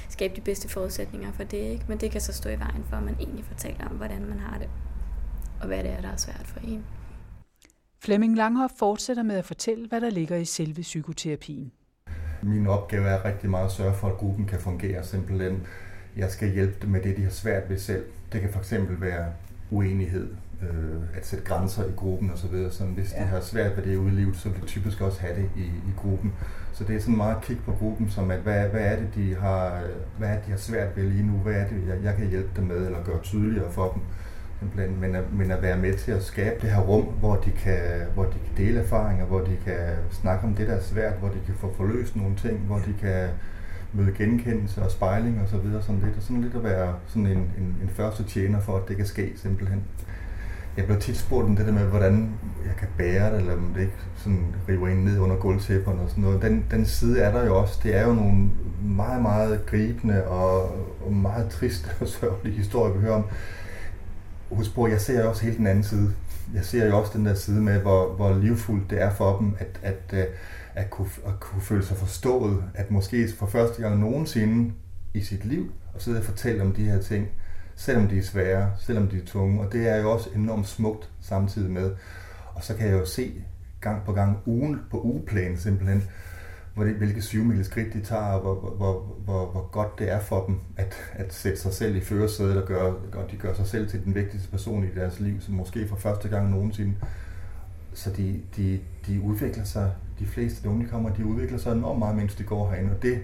[0.08, 1.58] skabe de bedste forudsætninger for det.
[1.58, 1.84] Ikke?
[1.88, 4.38] Men det kan så stå i vejen for, at man egentlig fortæller om, hvordan man
[4.38, 4.68] har det
[5.60, 6.84] og hvad det er, der er svært for en.
[7.98, 11.72] Flemming Langhoff fortsætter med at fortælle, hvad der ligger i selve psykoterapien.
[12.42, 15.62] Min opgave er rigtig meget at sørge for, at gruppen kan fungere simpelthen.
[16.16, 18.04] Jeg skal hjælpe dem med det, de har svært ved selv.
[18.32, 19.26] Det kan fx være
[19.70, 20.28] uenighed,
[20.62, 22.70] øh, at sætte grænser i gruppen osv.
[22.70, 23.22] Så hvis ja.
[23.22, 25.50] de har svært ved det ude i livet, så vil de typisk også have det
[25.56, 26.32] i, i gruppen.
[26.72, 29.34] Så det er sådan meget kig på gruppen, som at hvad, hvad er det, de
[29.34, 29.82] har,
[30.18, 31.32] hvad er det, de har svært ved lige nu?
[31.32, 34.02] Hvad er det, jeg, jeg kan hjælpe dem med, eller gøre tydeligere for dem?
[34.60, 37.50] Simpelthen, men, at, men at være med til at skabe det her rum, hvor de,
[37.50, 37.80] kan,
[38.14, 39.78] hvor de kan dele erfaringer, hvor de kan
[40.10, 42.94] snakke om det, der er svært, hvor de kan få forløst nogle ting, hvor de
[43.00, 43.28] kan
[43.92, 47.26] møde genkendelse og spejling og så videre, sådan lidt, og sådan lidt at være sådan
[47.26, 49.82] en, en, en første tjener for, at det kan ske simpelthen.
[50.76, 52.30] jeg bliver tit spurgt om det der med, hvordan
[52.66, 56.10] jeg kan bære det, eller om det ikke sådan river ind ned under gulvtæpperne og
[56.10, 56.42] sådan noget.
[56.42, 57.80] Den, den side er der jo også.
[57.82, 58.50] Det er jo nogle
[58.82, 60.62] meget, meget gribende og,
[61.06, 63.24] og meget triste og sørgelige historier, vi hører om.
[64.50, 66.14] Husk på, jeg ser jo også helt den anden side.
[66.54, 69.54] Jeg ser jo også den der side med, hvor, hvor livfuldt det er for dem,
[69.58, 70.24] at, at, øh,
[70.74, 74.72] at, kunne, at kunne føle sig forstået, at måske for første gang nogensinde
[75.14, 77.28] i sit liv, og sidde og fortælle om de her ting,
[77.76, 81.10] selvom de er svære, selvom de er tunge, og det er jo også enormt smukt
[81.20, 81.90] samtidig med.
[82.54, 83.32] Og så kan jeg jo se
[83.80, 86.02] gang på gang ugen på ugeplan simpelthen,
[86.84, 90.58] hvilke syvmile skridt de tager, og hvor, hvor, hvor, hvor godt det er for dem
[90.76, 94.04] at, at sætte sig selv i førersædet og, gøre, og de gør sig selv til
[94.04, 96.94] den vigtigste person i deres liv, som måske for første gang nogensinde.
[97.94, 102.16] Så de, de, de udvikler sig, de fleste unge kommer, de udvikler sig enormt meget,
[102.16, 103.18] mens de går herinde, og det,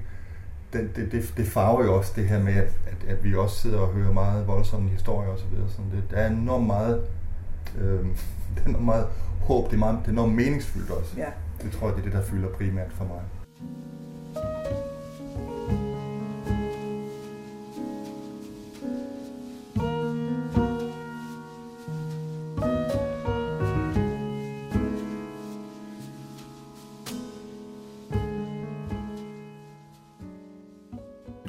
[0.73, 3.57] det, det, det, det farver jo også det her med, at, at, at vi også
[3.57, 5.51] sidder og hører meget voldsomme historier osv.
[5.69, 7.05] Så det, der er enormt meget,
[7.79, 8.07] øh,
[8.55, 9.07] det er enormt meget
[9.43, 11.15] håb, det er, meget, det er enormt meningsfyldt også.
[11.17, 11.29] Ja.
[11.63, 13.21] Det tror jeg, det er det, der fylder primært for mig.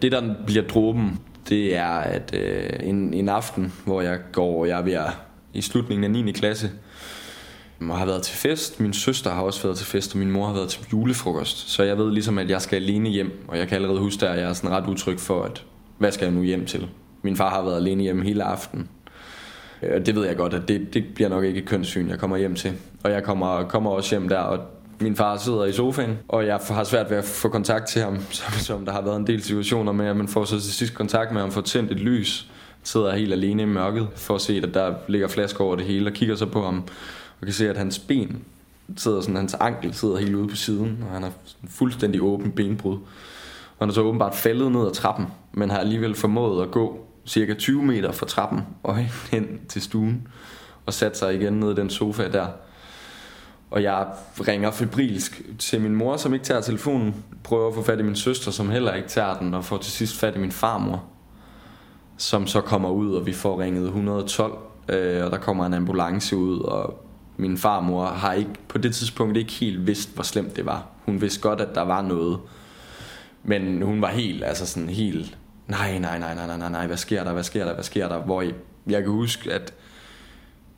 [0.01, 4.79] Det, der bliver dråben, det er, at øh, en, en aften, hvor jeg går, jeg
[4.79, 5.09] er ved at,
[5.53, 6.31] i slutningen af 9.
[6.31, 6.71] klasse,
[7.79, 8.79] og har været til fest.
[8.79, 11.69] Min søster har også været til fest, og min mor har været til julefrokost.
[11.69, 14.39] Så jeg ved ligesom, at jeg skal alene hjem, og jeg kan allerede huske, at
[14.39, 15.63] jeg er sådan ret utryg for, at
[15.97, 16.87] hvad skal jeg nu hjem til?
[17.21, 18.89] Min far har været alene hjemme hele aften.
[19.83, 22.19] Øh, og det ved jeg godt, at det, det bliver nok ikke et kønssyn, jeg
[22.19, 22.73] kommer hjem til.
[23.03, 24.59] Og jeg kommer, kommer også hjem der, og
[24.99, 28.17] min far sidder i sofaen, og jeg har svært ved at få kontakt til ham,
[28.31, 30.93] som, som der har været en del situationer med, at man får så til sidst
[30.93, 32.51] kontakt med ham, får tændt et lys,
[32.83, 36.09] sidder helt alene i mørket, for at se, at der ligger flasker over det hele,
[36.09, 36.83] og kigger så på ham,
[37.41, 38.43] og kan se, at hans ben
[38.97, 41.31] sidder sådan, hans ankel sidder helt ude på siden, og han har
[41.69, 42.95] fuldstændig åben benbrud.
[43.77, 47.07] Og han er så åbenbart faldet ned ad trappen, men har alligevel formået at gå
[47.25, 48.95] cirka 20 meter fra trappen og
[49.31, 50.27] hen til stuen,
[50.85, 52.47] og sat sig igen ned i den sofa der.
[53.71, 54.07] Og jeg
[54.47, 57.15] ringer febrilsk til min mor, som ikke tager telefonen.
[57.43, 59.53] Prøver at få fat i min søster, som heller ikke tager den.
[59.53, 61.03] Og får til sidst fat i min farmor,
[62.17, 64.57] som så kommer ud, og vi får ringet 112.
[64.89, 67.06] Øh, og der kommer en ambulance ud, og
[67.37, 70.87] min farmor har ikke på det tidspunkt ikke helt vidst, hvor slemt det var.
[71.05, 72.39] Hun vidste godt, at der var noget.
[73.43, 77.23] Men hun var helt, altså sådan helt, nej, nej, nej, nej, nej, nej, hvad sker
[77.23, 78.17] der, hvad sker der, hvad sker der?
[78.17, 78.53] Hvor jeg,
[78.87, 79.73] jeg kan huske, at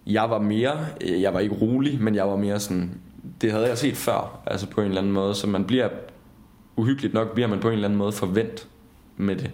[0.07, 3.01] jeg var mere, øh, jeg var ikke rolig, men jeg var mere sådan,
[3.41, 5.89] det havde jeg set før, altså på en eller anden måde, så man bliver,
[6.75, 8.67] uhyggeligt nok bliver man på en eller anden måde forvent
[9.17, 9.51] med det.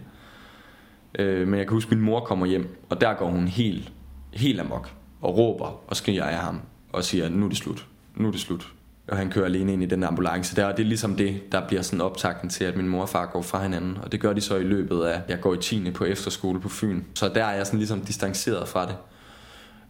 [1.20, 3.92] Øh, men jeg kan huske, at min mor kommer hjem, og der går hun helt,
[4.34, 4.92] helt amok,
[5.22, 6.62] og råber og skriger af ham,
[6.96, 8.68] og siger, nu er det slut, nu er det slut.
[9.08, 11.68] Og han kører alene ind i den ambulance der, og det er ligesom det, der
[11.68, 13.98] bliver sådan optakten til, at min mor og far går fra hinanden.
[14.04, 15.92] Og det gør de så i løbet af, jeg går i 10.
[15.92, 17.04] på efterskole på Fyn.
[17.14, 18.96] Så der er jeg sådan ligesom distanceret fra det.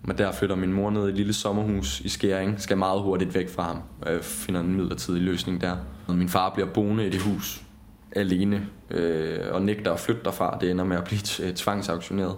[0.02, 3.36] Men der flytter min mor ned i et lille sommerhus i Skæring, skal meget hurtigt
[3.36, 5.76] væk fra ham, og jeg finder en midlertidig løsning der.
[6.08, 7.62] Min far bliver boende i det hus
[8.16, 10.58] alene, øh, og nægter at flytte derfra.
[10.62, 11.22] Det ender med at blive
[11.56, 12.36] tvangsauktioneret,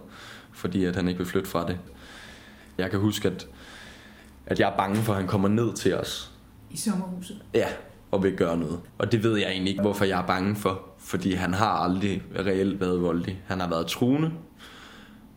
[0.51, 1.77] fordi at han ikke vil flytte fra det.
[2.77, 3.47] Jeg kan huske, at,
[4.47, 6.31] at jeg er bange for, at han kommer ned til os.
[6.71, 7.41] I sommerhuset?
[7.53, 7.67] Ja,
[8.11, 8.79] og vil gøre noget.
[8.97, 10.81] Og det ved jeg egentlig ikke, hvorfor jeg er bange for.
[10.97, 13.41] Fordi han har aldrig reelt været voldelig.
[13.45, 14.31] Han har været truende,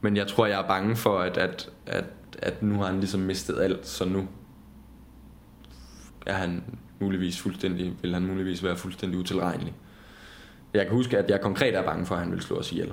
[0.01, 2.05] men jeg tror, jeg er bange for, at, at, at,
[2.39, 4.29] at nu har han ligesom mistet alt, så nu
[6.27, 6.63] er han
[7.01, 9.75] muligvis fuldstændig, vil han muligvis være fuldstændig utilregnelig.
[10.75, 12.93] Jeg kan huske, at jeg konkret er bange for, at han vil slå os ihjel.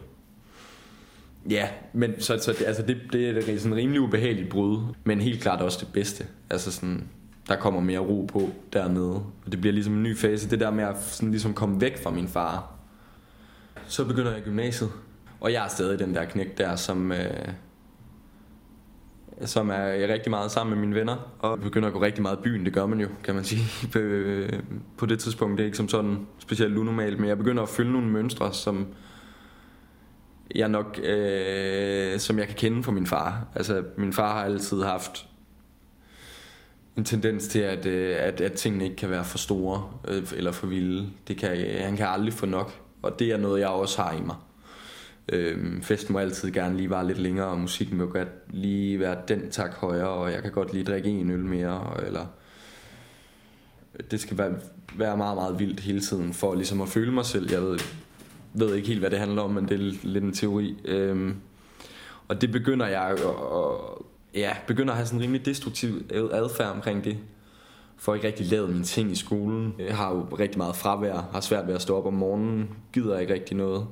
[1.49, 5.21] Ja, men så, så det, altså det, det er sådan en rimelig ubehageligt brud, men
[5.21, 6.25] helt klart også det bedste.
[6.49, 7.07] Altså sådan,
[7.47, 9.15] der kommer mere ro på dernede.
[9.15, 10.49] Og det bliver ligesom en ny fase.
[10.49, 12.71] Det der med at sådan ligesom komme væk fra min far.
[13.87, 14.91] Så begynder jeg gymnasiet.
[15.39, 17.47] Og jeg er stadig den der knæk der, som, øh,
[19.45, 21.31] som er rigtig meget sammen med mine venner.
[21.39, 23.63] Og begynder at gå rigtig meget i byen, det gør man jo, kan man sige.
[23.99, 24.59] Øh,
[24.97, 27.91] på det tidspunkt, det er ikke som sådan specielt unormalt, men jeg begynder at følge
[27.91, 28.87] nogle mønstre, som
[30.55, 33.47] jeg nok, øh, som jeg kan kende fra min far.
[33.55, 35.27] Altså, min far har altid haft
[36.97, 40.51] en tendens til, at, øh, at, at tingene ikke kan være for store øh, eller
[40.51, 41.09] for vilde.
[41.27, 44.21] Det kan, han kan aldrig få nok, og det er noget, jeg også har i
[44.21, 44.35] mig.
[45.29, 49.17] Øh, festen må altid gerne lige være lidt længere, og musikken må godt lige være
[49.27, 52.25] den tak højere, og jeg kan godt lige drikke en øl mere, eller
[54.11, 54.53] det skal være,
[54.95, 57.51] være meget, meget vildt hele tiden, for ligesom at føle mig selv.
[57.51, 57.79] Jeg ved,
[58.59, 60.77] ved ikke helt, hvad det handler om, men det er lidt en teori.
[60.85, 61.35] Øhm,
[62.27, 63.19] og det begynder jeg at,
[64.33, 67.17] ja, begynder at have sådan en rimelig destruktiv adfærd omkring det.
[67.97, 69.75] Får ikke rigtig lavet mine ting i skolen.
[69.79, 73.19] Jeg har jo rigtig meget fravær, har svært ved at stå op om morgenen, gider
[73.19, 73.87] ikke rigtig noget.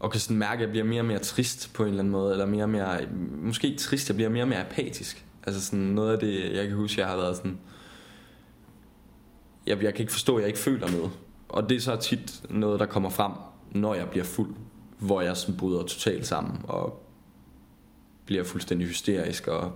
[0.00, 2.12] Og kan sådan mærke, at jeg bliver mere og mere trist på en eller anden
[2.12, 2.98] måde, eller mere og mere,
[3.42, 5.24] måske trist, jeg bliver mere og mere apatisk.
[5.46, 7.58] Altså sådan noget af det, jeg kan huske, jeg har været sådan,
[9.66, 11.10] jeg, jeg kan ikke forstå, at jeg ikke føler noget.
[11.48, 13.32] Og det er så tit noget, der kommer frem,
[13.70, 14.54] når jeg bliver fuld,
[14.98, 17.02] hvor jeg sådan bryder totalt sammen og
[18.26, 19.72] bliver fuldstændig hysterisk og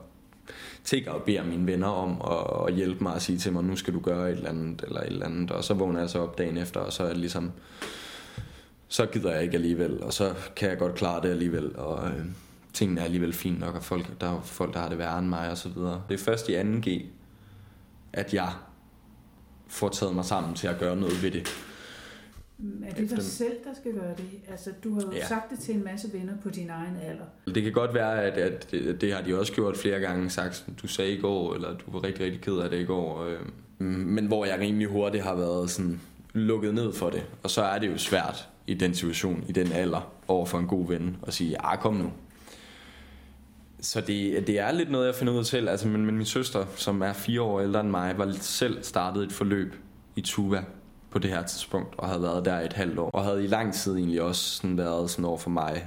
[0.84, 3.76] tigger og beder mine venner om at, at hjælpe mig og sige til mig, nu
[3.76, 5.50] skal du gøre et eller andet eller et eller andet.
[5.50, 7.52] Og så vågner jeg så op dagen efter, og så er det ligesom,
[8.88, 12.24] så gider jeg ikke alligevel, og så kan jeg godt klare det alligevel, og øh,
[12.72, 15.28] tingene er alligevel fint nok, og folk, der er folk, der har det værre end
[15.28, 16.02] mig og så videre.
[16.08, 17.02] Det er først i 2G,
[18.12, 18.52] at jeg
[19.68, 21.48] får taget mig sammen til at gøre noget ved det.
[22.86, 24.24] Er det dig selv, der skal gøre det?
[24.50, 25.26] Altså, du har jo Ja.
[25.28, 27.54] sagt det til en masse venner på din egen alder.
[27.54, 30.66] Det kan godt være, at, at det, det har de også gjort flere gange, sagt,
[30.82, 33.24] du sagde i går, eller du var rigtig, rigtig ked af det i går.
[33.24, 33.38] Øh,
[33.86, 36.00] men hvor jeg rimelig hurtigt har været sådan
[36.32, 37.22] lukket ned for det.
[37.42, 40.66] Og så er det jo svært i den situation, i den alder, over for en
[40.66, 42.12] god ven, at sige, ja, kom nu.
[43.80, 45.68] Så det, det er lidt noget, jeg finder ud af selv.
[45.68, 49.22] Altså, men, men min søster, som er fire år ældre end mig, var selv startet
[49.22, 49.74] et forløb
[50.16, 50.64] i Tuva
[51.14, 53.10] på det her tidspunkt, og havde været der et halvt år.
[53.10, 55.86] Og havde i lang tid egentlig også sådan været sådan over for mig,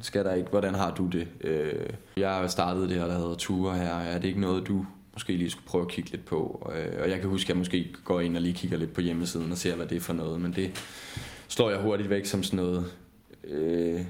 [0.00, 1.28] skal der ikke, hvordan har du det?
[1.40, 3.94] Øh, jeg har startet det her, der hedder ture her.
[3.94, 6.70] Er det ikke noget, du måske lige skulle prøve at kigge lidt på?
[6.74, 9.00] Øh, og jeg kan huske, at jeg måske går ind og lige kigger lidt på
[9.00, 10.40] hjemmesiden og ser, hvad det er for noget.
[10.40, 10.70] Men det
[11.48, 12.92] slår jeg hurtigt væk som sådan noget
[13.44, 14.00] øh,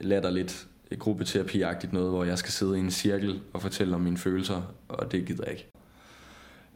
[0.00, 0.66] latterligt
[1.00, 5.12] gruppeterapi-agtigt noget, hvor jeg skal sidde i en cirkel og fortælle om mine følelser, og
[5.12, 5.70] det gider jeg ikke.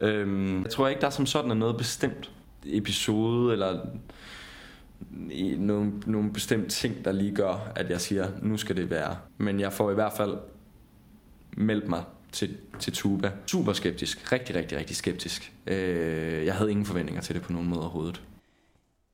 [0.01, 2.31] Øhm, jeg tror ikke, der som sådan er noget bestemt
[2.65, 3.85] episode, eller
[5.57, 9.17] nogle, nogle bestemte ting, der lige gør, at jeg siger, nu skal det være.
[9.37, 10.37] Men jeg får i hvert fald
[11.57, 13.31] meldt mig til, til Tuba.
[13.45, 14.31] Super skeptisk.
[14.31, 15.53] Rigtig, rigtig, rigtig skeptisk.
[15.67, 18.23] Øh, jeg havde ingen forventninger til det på nogen måde overhovedet.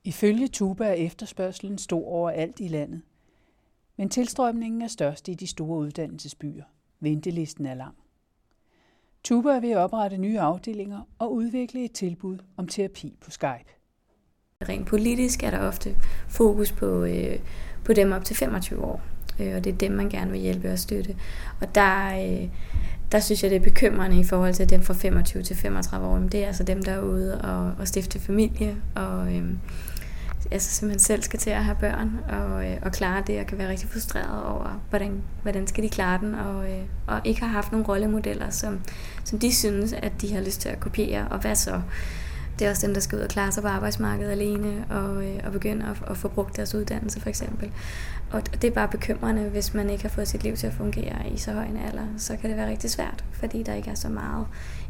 [0.03, 3.01] Ifølge Tuba er efterspørgselen stor overalt i landet.
[3.97, 6.63] Men tilstrømningen er størst i de store uddannelsesbyer.
[6.99, 7.95] Ventelisten er lang.
[9.23, 13.69] Tuba er ved at oprette nye afdelinger og udvikle et tilbud om terapi på Skype.
[14.69, 15.95] Rent politisk er der ofte
[16.27, 17.39] fokus på, øh,
[17.85, 19.01] på dem op til 25 år,
[19.39, 21.15] øh, og det er dem, man gerne vil hjælpe og støtte.
[21.61, 22.49] Og der, øh,
[23.11, 26.19] der synes jeg, det er bekymrende i forhold til dem fra 25 til 35 år.
[26.19, 29.43] Men det er altså dem, der er ude og, og stifte familie, og øh,
[30.53, 33.57] altså simpelthen selv skal til at have børn og, øh, og klare det, og kan
[33.57, 37.47] være rigtig frustreret over, hvordan, hvordan skal de klare den, og, øh, og ikke har
[37.47, 38.81] haft nogle rollemodeller, som,
[39.23, 41.81] som de synes, at de har lyst til at kopiere, og hvad så?
[42.59, 45.39] Det er også dem, der skal ud og klare sig på arbejdsmarkedet alene og, øh,
[45.45, 47.71] og begynde at, at få brugt deres uddannelse for eksempel.
[48.31, 51.29] Og det er bare bekymrende, hvis man ikke har fået sit liv til at fungere
[51.33, 52.05] i så høj en alder.
[52.17, 54.45] Så kan det være rigtig svært, fordi der ikke er så meget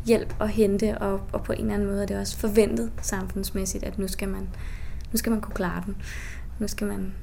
[0.05, 3.83] hjælp at hente, og, og på en eller anden måde er det også forventet samfundsmæssigt,
[3.83, 4.47] at nu skal man,
[5.13, 5.95] nu skal man kunne klare den.
[6.59, 7.13] Nu skal man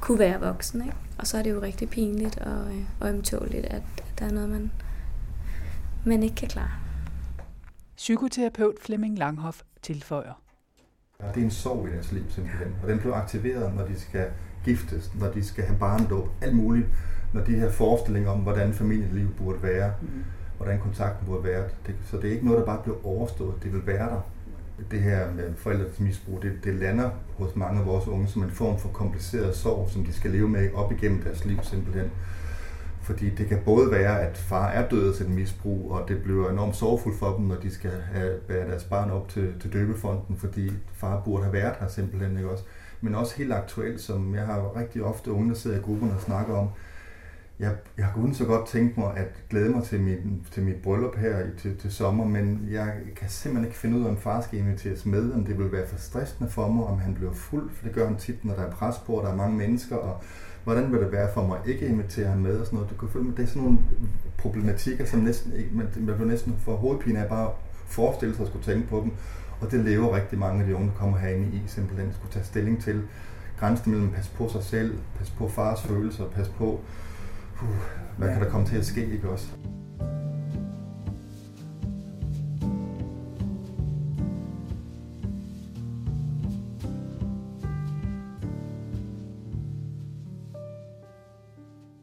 [0.00, 0.96] kunne være voksen, ikke?
[1.18, 4.30] Og så er det jo rigtig pinligt og, øh, og ømtåligt, at, at der er
[4.30, 4.70] noget, man,
[6.04, 6.70] man ikke kan klare.
[7.96, 10.42] Psykoterapeut Flemming Langhoff tilføjer.
[11.22, 14.00] Ja, det er en sorg i deres liv simpelthen, og den bliver aktiveret, når de
[14.00, 14.26] skal
[14.64, 16.86] giftes, når de skal have barndåb, alt muligt,
[17.34, 20.24] når de her forestillinger om, hvordan familieliv burde være, mm.
[20.56, 21.64] hvordan kontakten burde være.
[21.86, 24.20] Det, så det er ikke noget, der bare bliver overstået, det vil være der.
[24.90, 28.50] Det her med forældres misbrug, det, det lander hos mange af vores unge som en
[28.50, 32.10] form for kompliceret sorg, som de skal leve med op igennem deres liv simpelthen.
[33.02, 36.50] Fordi det kan både være, at far er død af sit misbrug, og det bliver
[36.50, 40.36] enormt sorgfuldt for dem, når de skal have, bære deres barn op til, til døbefonden,
[40.36, 42.64] fordi far burde have været her simpelthen, ikke også?
[43.00, 46.20] Men også helt aktuelt, som jeg har rigtig ofte unge, der sidder i gruppen og
[46.20, 46.68] snakker om,
[47.58, 51.16] jeg, jeg kunne så godt tænke mig at glæde mig til, min, til mit bryllup
[51.16, 54.40] her i, til, til sommer, men jeg kan simpelthen ikke finde ud af, om far
[54.40, 57.70] skal inviteres med, om det vil være for stressende for mig, om han bliver fuld,
[57.70, 59.96] for det gør han tit, når der er pres på, og der er mange mennesker,
[59.96, 60.22] og
[60.64, 62.90] hvordan vil det være for mig ikke at invitere ham med og sådan noget.
[62.90, 63.78] Du kan føle, det er sådan nogle
[64.38, 67.50] problematikker, som næsten ikke, man, man bliver næsten for hovedpine af bare
[67.86, 69.12] forestille sig at skulle tænke på dem.
[69.60, 72.44] Og det lever rigtig mange af de unge, der kommer herinde i, simpelthen skulle tage
[72.44, 73.02] stilling til
[73.60, 76.80] grænsen mellem pas på sig selv, pas på fars følelser, pas på,
[77.56, 77.68] puh,
[78.18, 79.46] hvad kan der komme til at ske, ikke også?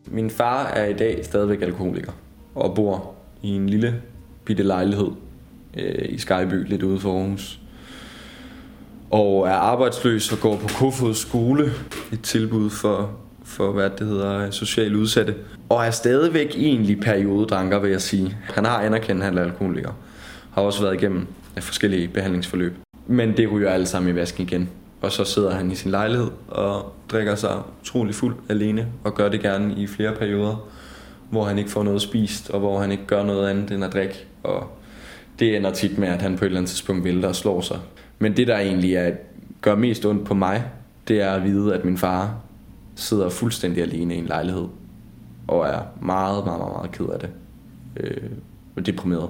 [0.07, 2.11] Min far er i dag stadigvæk alkoholiker
[2.55, 4.01] og bor i en lille
[4.45, 5.11] bitte lejlighed
[5.77, 7.59] øh, i Skyby, lidt ude for Aarhus.
[9.11, 11.71] Og er arbejdsløs og går på Kofods skole,
[12.13, 13.22] et tilbud for
[13.53, 15.35] for, hvad det hedder, social udsatte.
[15.69, 18.37] Og er stadigvæk egentlig periodedranker, vil jeg sige.
[18.53, 19.91] Han har anerkendt, at han er alkoholiker.
[20.51, 21.27] Har også været igennem
[21.59, 22.73] forskellige behandlingsforløb.
[23.07, 24.69] Men det ryger alle sammen i vasken igen.
[25.01, 29.29] Og så sidder han i sin lejlighed og drikker sig utrolig fuld alene og gør
[29.29, 30.69] det gerne i flere perioder,
[31.29, 33.93] hvor han ikke får noget spist og hvor han ikke gør noget andet end at
[33.93, 34.25] drikke.
[34.43, 34.77] Og
[35.39, 37.79] det ender tit med, at han på et eller andet tidspunkt vælter og slår sig.
[38.19, 39.11] Men det, der egentlig er,
[39.61, 40.63] gør mest ondt på mig,
[41.07, 42.35] det er at vide, at min far
[42.95, 44.67] sidder fuldstændig alene i en lejlighed
[45.47, 47.29] og er meget, meget, meget, meget ked af det.
[47.97, 48.29] Øh,
[48.75, 49.29] og deprimeret.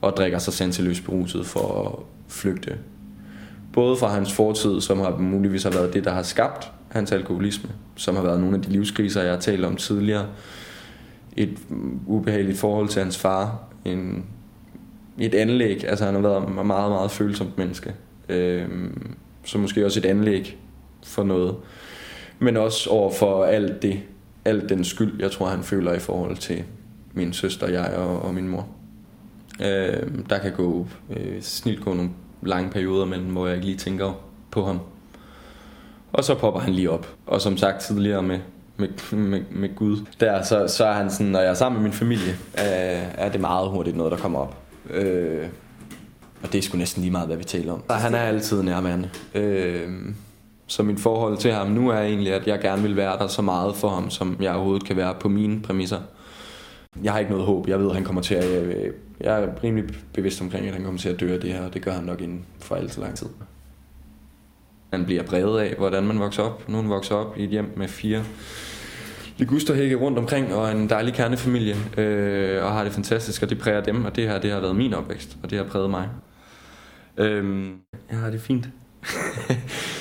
[0.00, 2.78] Og drikker sig sanseløst beruset for at flygte.
[3.72, 7.70] Både fra hans fortid, som har muligvis har været det, der har skabt hans alkoholisme,
[7.96, 10.26] som har været nogle af de livskriser, jeg har talt om tidligere.
[11.36, 11.58] Et
[12.06, 13.58] ubehageligt forhold til hans far.
[13.84, 14.24] En,
[15.18, 17.94] et anlæg, altså han har været en meget, meget følsomt menneske.
[18.28, 18.68] Øh,
[19.44, 20.58] så måske også et anlæg
[21.04, 21.54] for noget.
[22.38, 24.00] Men også over for alt det,
[24.44, 26.64] alt den skyld, jeg tror, han føler i forhold til
[27.14, 28.68] min søster, jeg og, og min mor.
[29.60, 32.10] Øh, der kan gå øh, snilt gå nogle
[32.42, 34.12] lange perioder mellem, hvor jeg ikke lige tænker
[34.50, 34.80] på ham.
[36.12, 37.14] Og så popper han lige op.
[37.26, 38.38] Og som sagt tidligere med,
[38.76, 41.90] med, med, med Gud, der, så, så er han sådan, når jeg er sammen med
[41.90, 44.56] min familie, øh, er det meget hurtigt noget, der kommer op.
[44.90, 45.46] Øh,
[46.42, 47.82] og det er sgu næsten lige meget, hvad vi taler om.
[47.90, 49.10] Han er altid nærværende.
[49.34, 49.90] Øh,
[50.66, 53.42] så mit forhold til ham nu er egentlig, at jeg gerne vil være der så
[53.42, 56.00] meget for ham, som jeg overhovedet kan være på mine præmisser.
[57.02, 57.68] Jeg har ikke noget håb.
[57.68, 58.62] Jeg ved, at han kommer til at...
[58.62, 61.66] Øh, jeg er rimelig bevidst omkring, at han kommer til at dø af det her,
[61.66, 63.28] og det gør han nok inden for alt lang tid.
[64.92, 66.68] Han bliver brevet af, hvordan man vokser op.
[66.68, 68.24] Nu vokser op i et hjem med fire
[69.36, 73.80] ligusterhække rundt omkring, og en dejlig kernefamilie, øh, og har det fantastisk, og det præger
[73.80, 76.08] dem, og det her det har været min opvækst, og det har præget mig.
[77.16, 77.70] Øh,
[78.10, 78.68] jeg har det fint.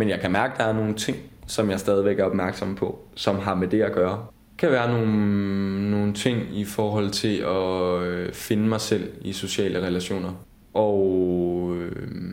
[0.00, 2.98] Men jeg kan mærke, at der er nogle ting, som jeg stadigvæk er opmærksom på,
[3.14, 4.26] som har med det at gøre.
[4.50, 9.32] Det kan være nogle, nogle ting i forhold til at øh, finde mig selv i
[9.32, 10.32] sociale relationer.
[10.74, 12.32] Og øh,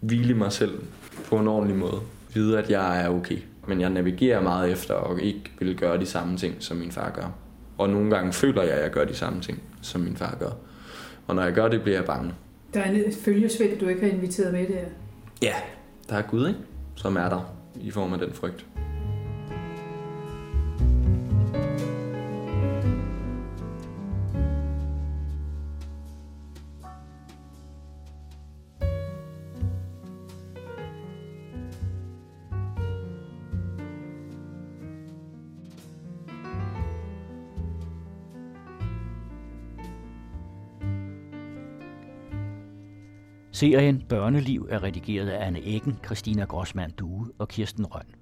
[0.00, 0.78] hvile mig selv
[1.28, 2.00] på en ordentlig måde.
[2.34, 3.38] Vide, at jeg er okay.
[3.68, 7.10] Men jeg navigerer meget efter og ikke vil gøre de samme ting, som min far
[7.10, 7.32] gør.
[7.78, 10.50] Og nogle gange føler jeg, at jeg gør de samme ting, som min far gør.
[11.26, 12.32] Og når jeg gør det, bliver jeg bange.
[12.74, 14.84] Der er en følgesvend, du ikke har inviteret med der.
[15.42, 15.54] Ja,
[16.10, 16.60] der er Gud, ikke?
[16.96, 17.40] som er der
[17.80, 18.66] i form af den frygt.
[43.60, 48.14] Serien Børneliv er redigeret af Anne Eggen, Christina Grossmann Due og Kirsten Røn.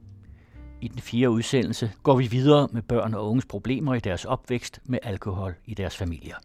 [0.81, 4.81] I den fjerde udsendelse går vi videre med børn og unges problemer i deres opvækst
[4.85, 6.37] med alkohol i deres familier.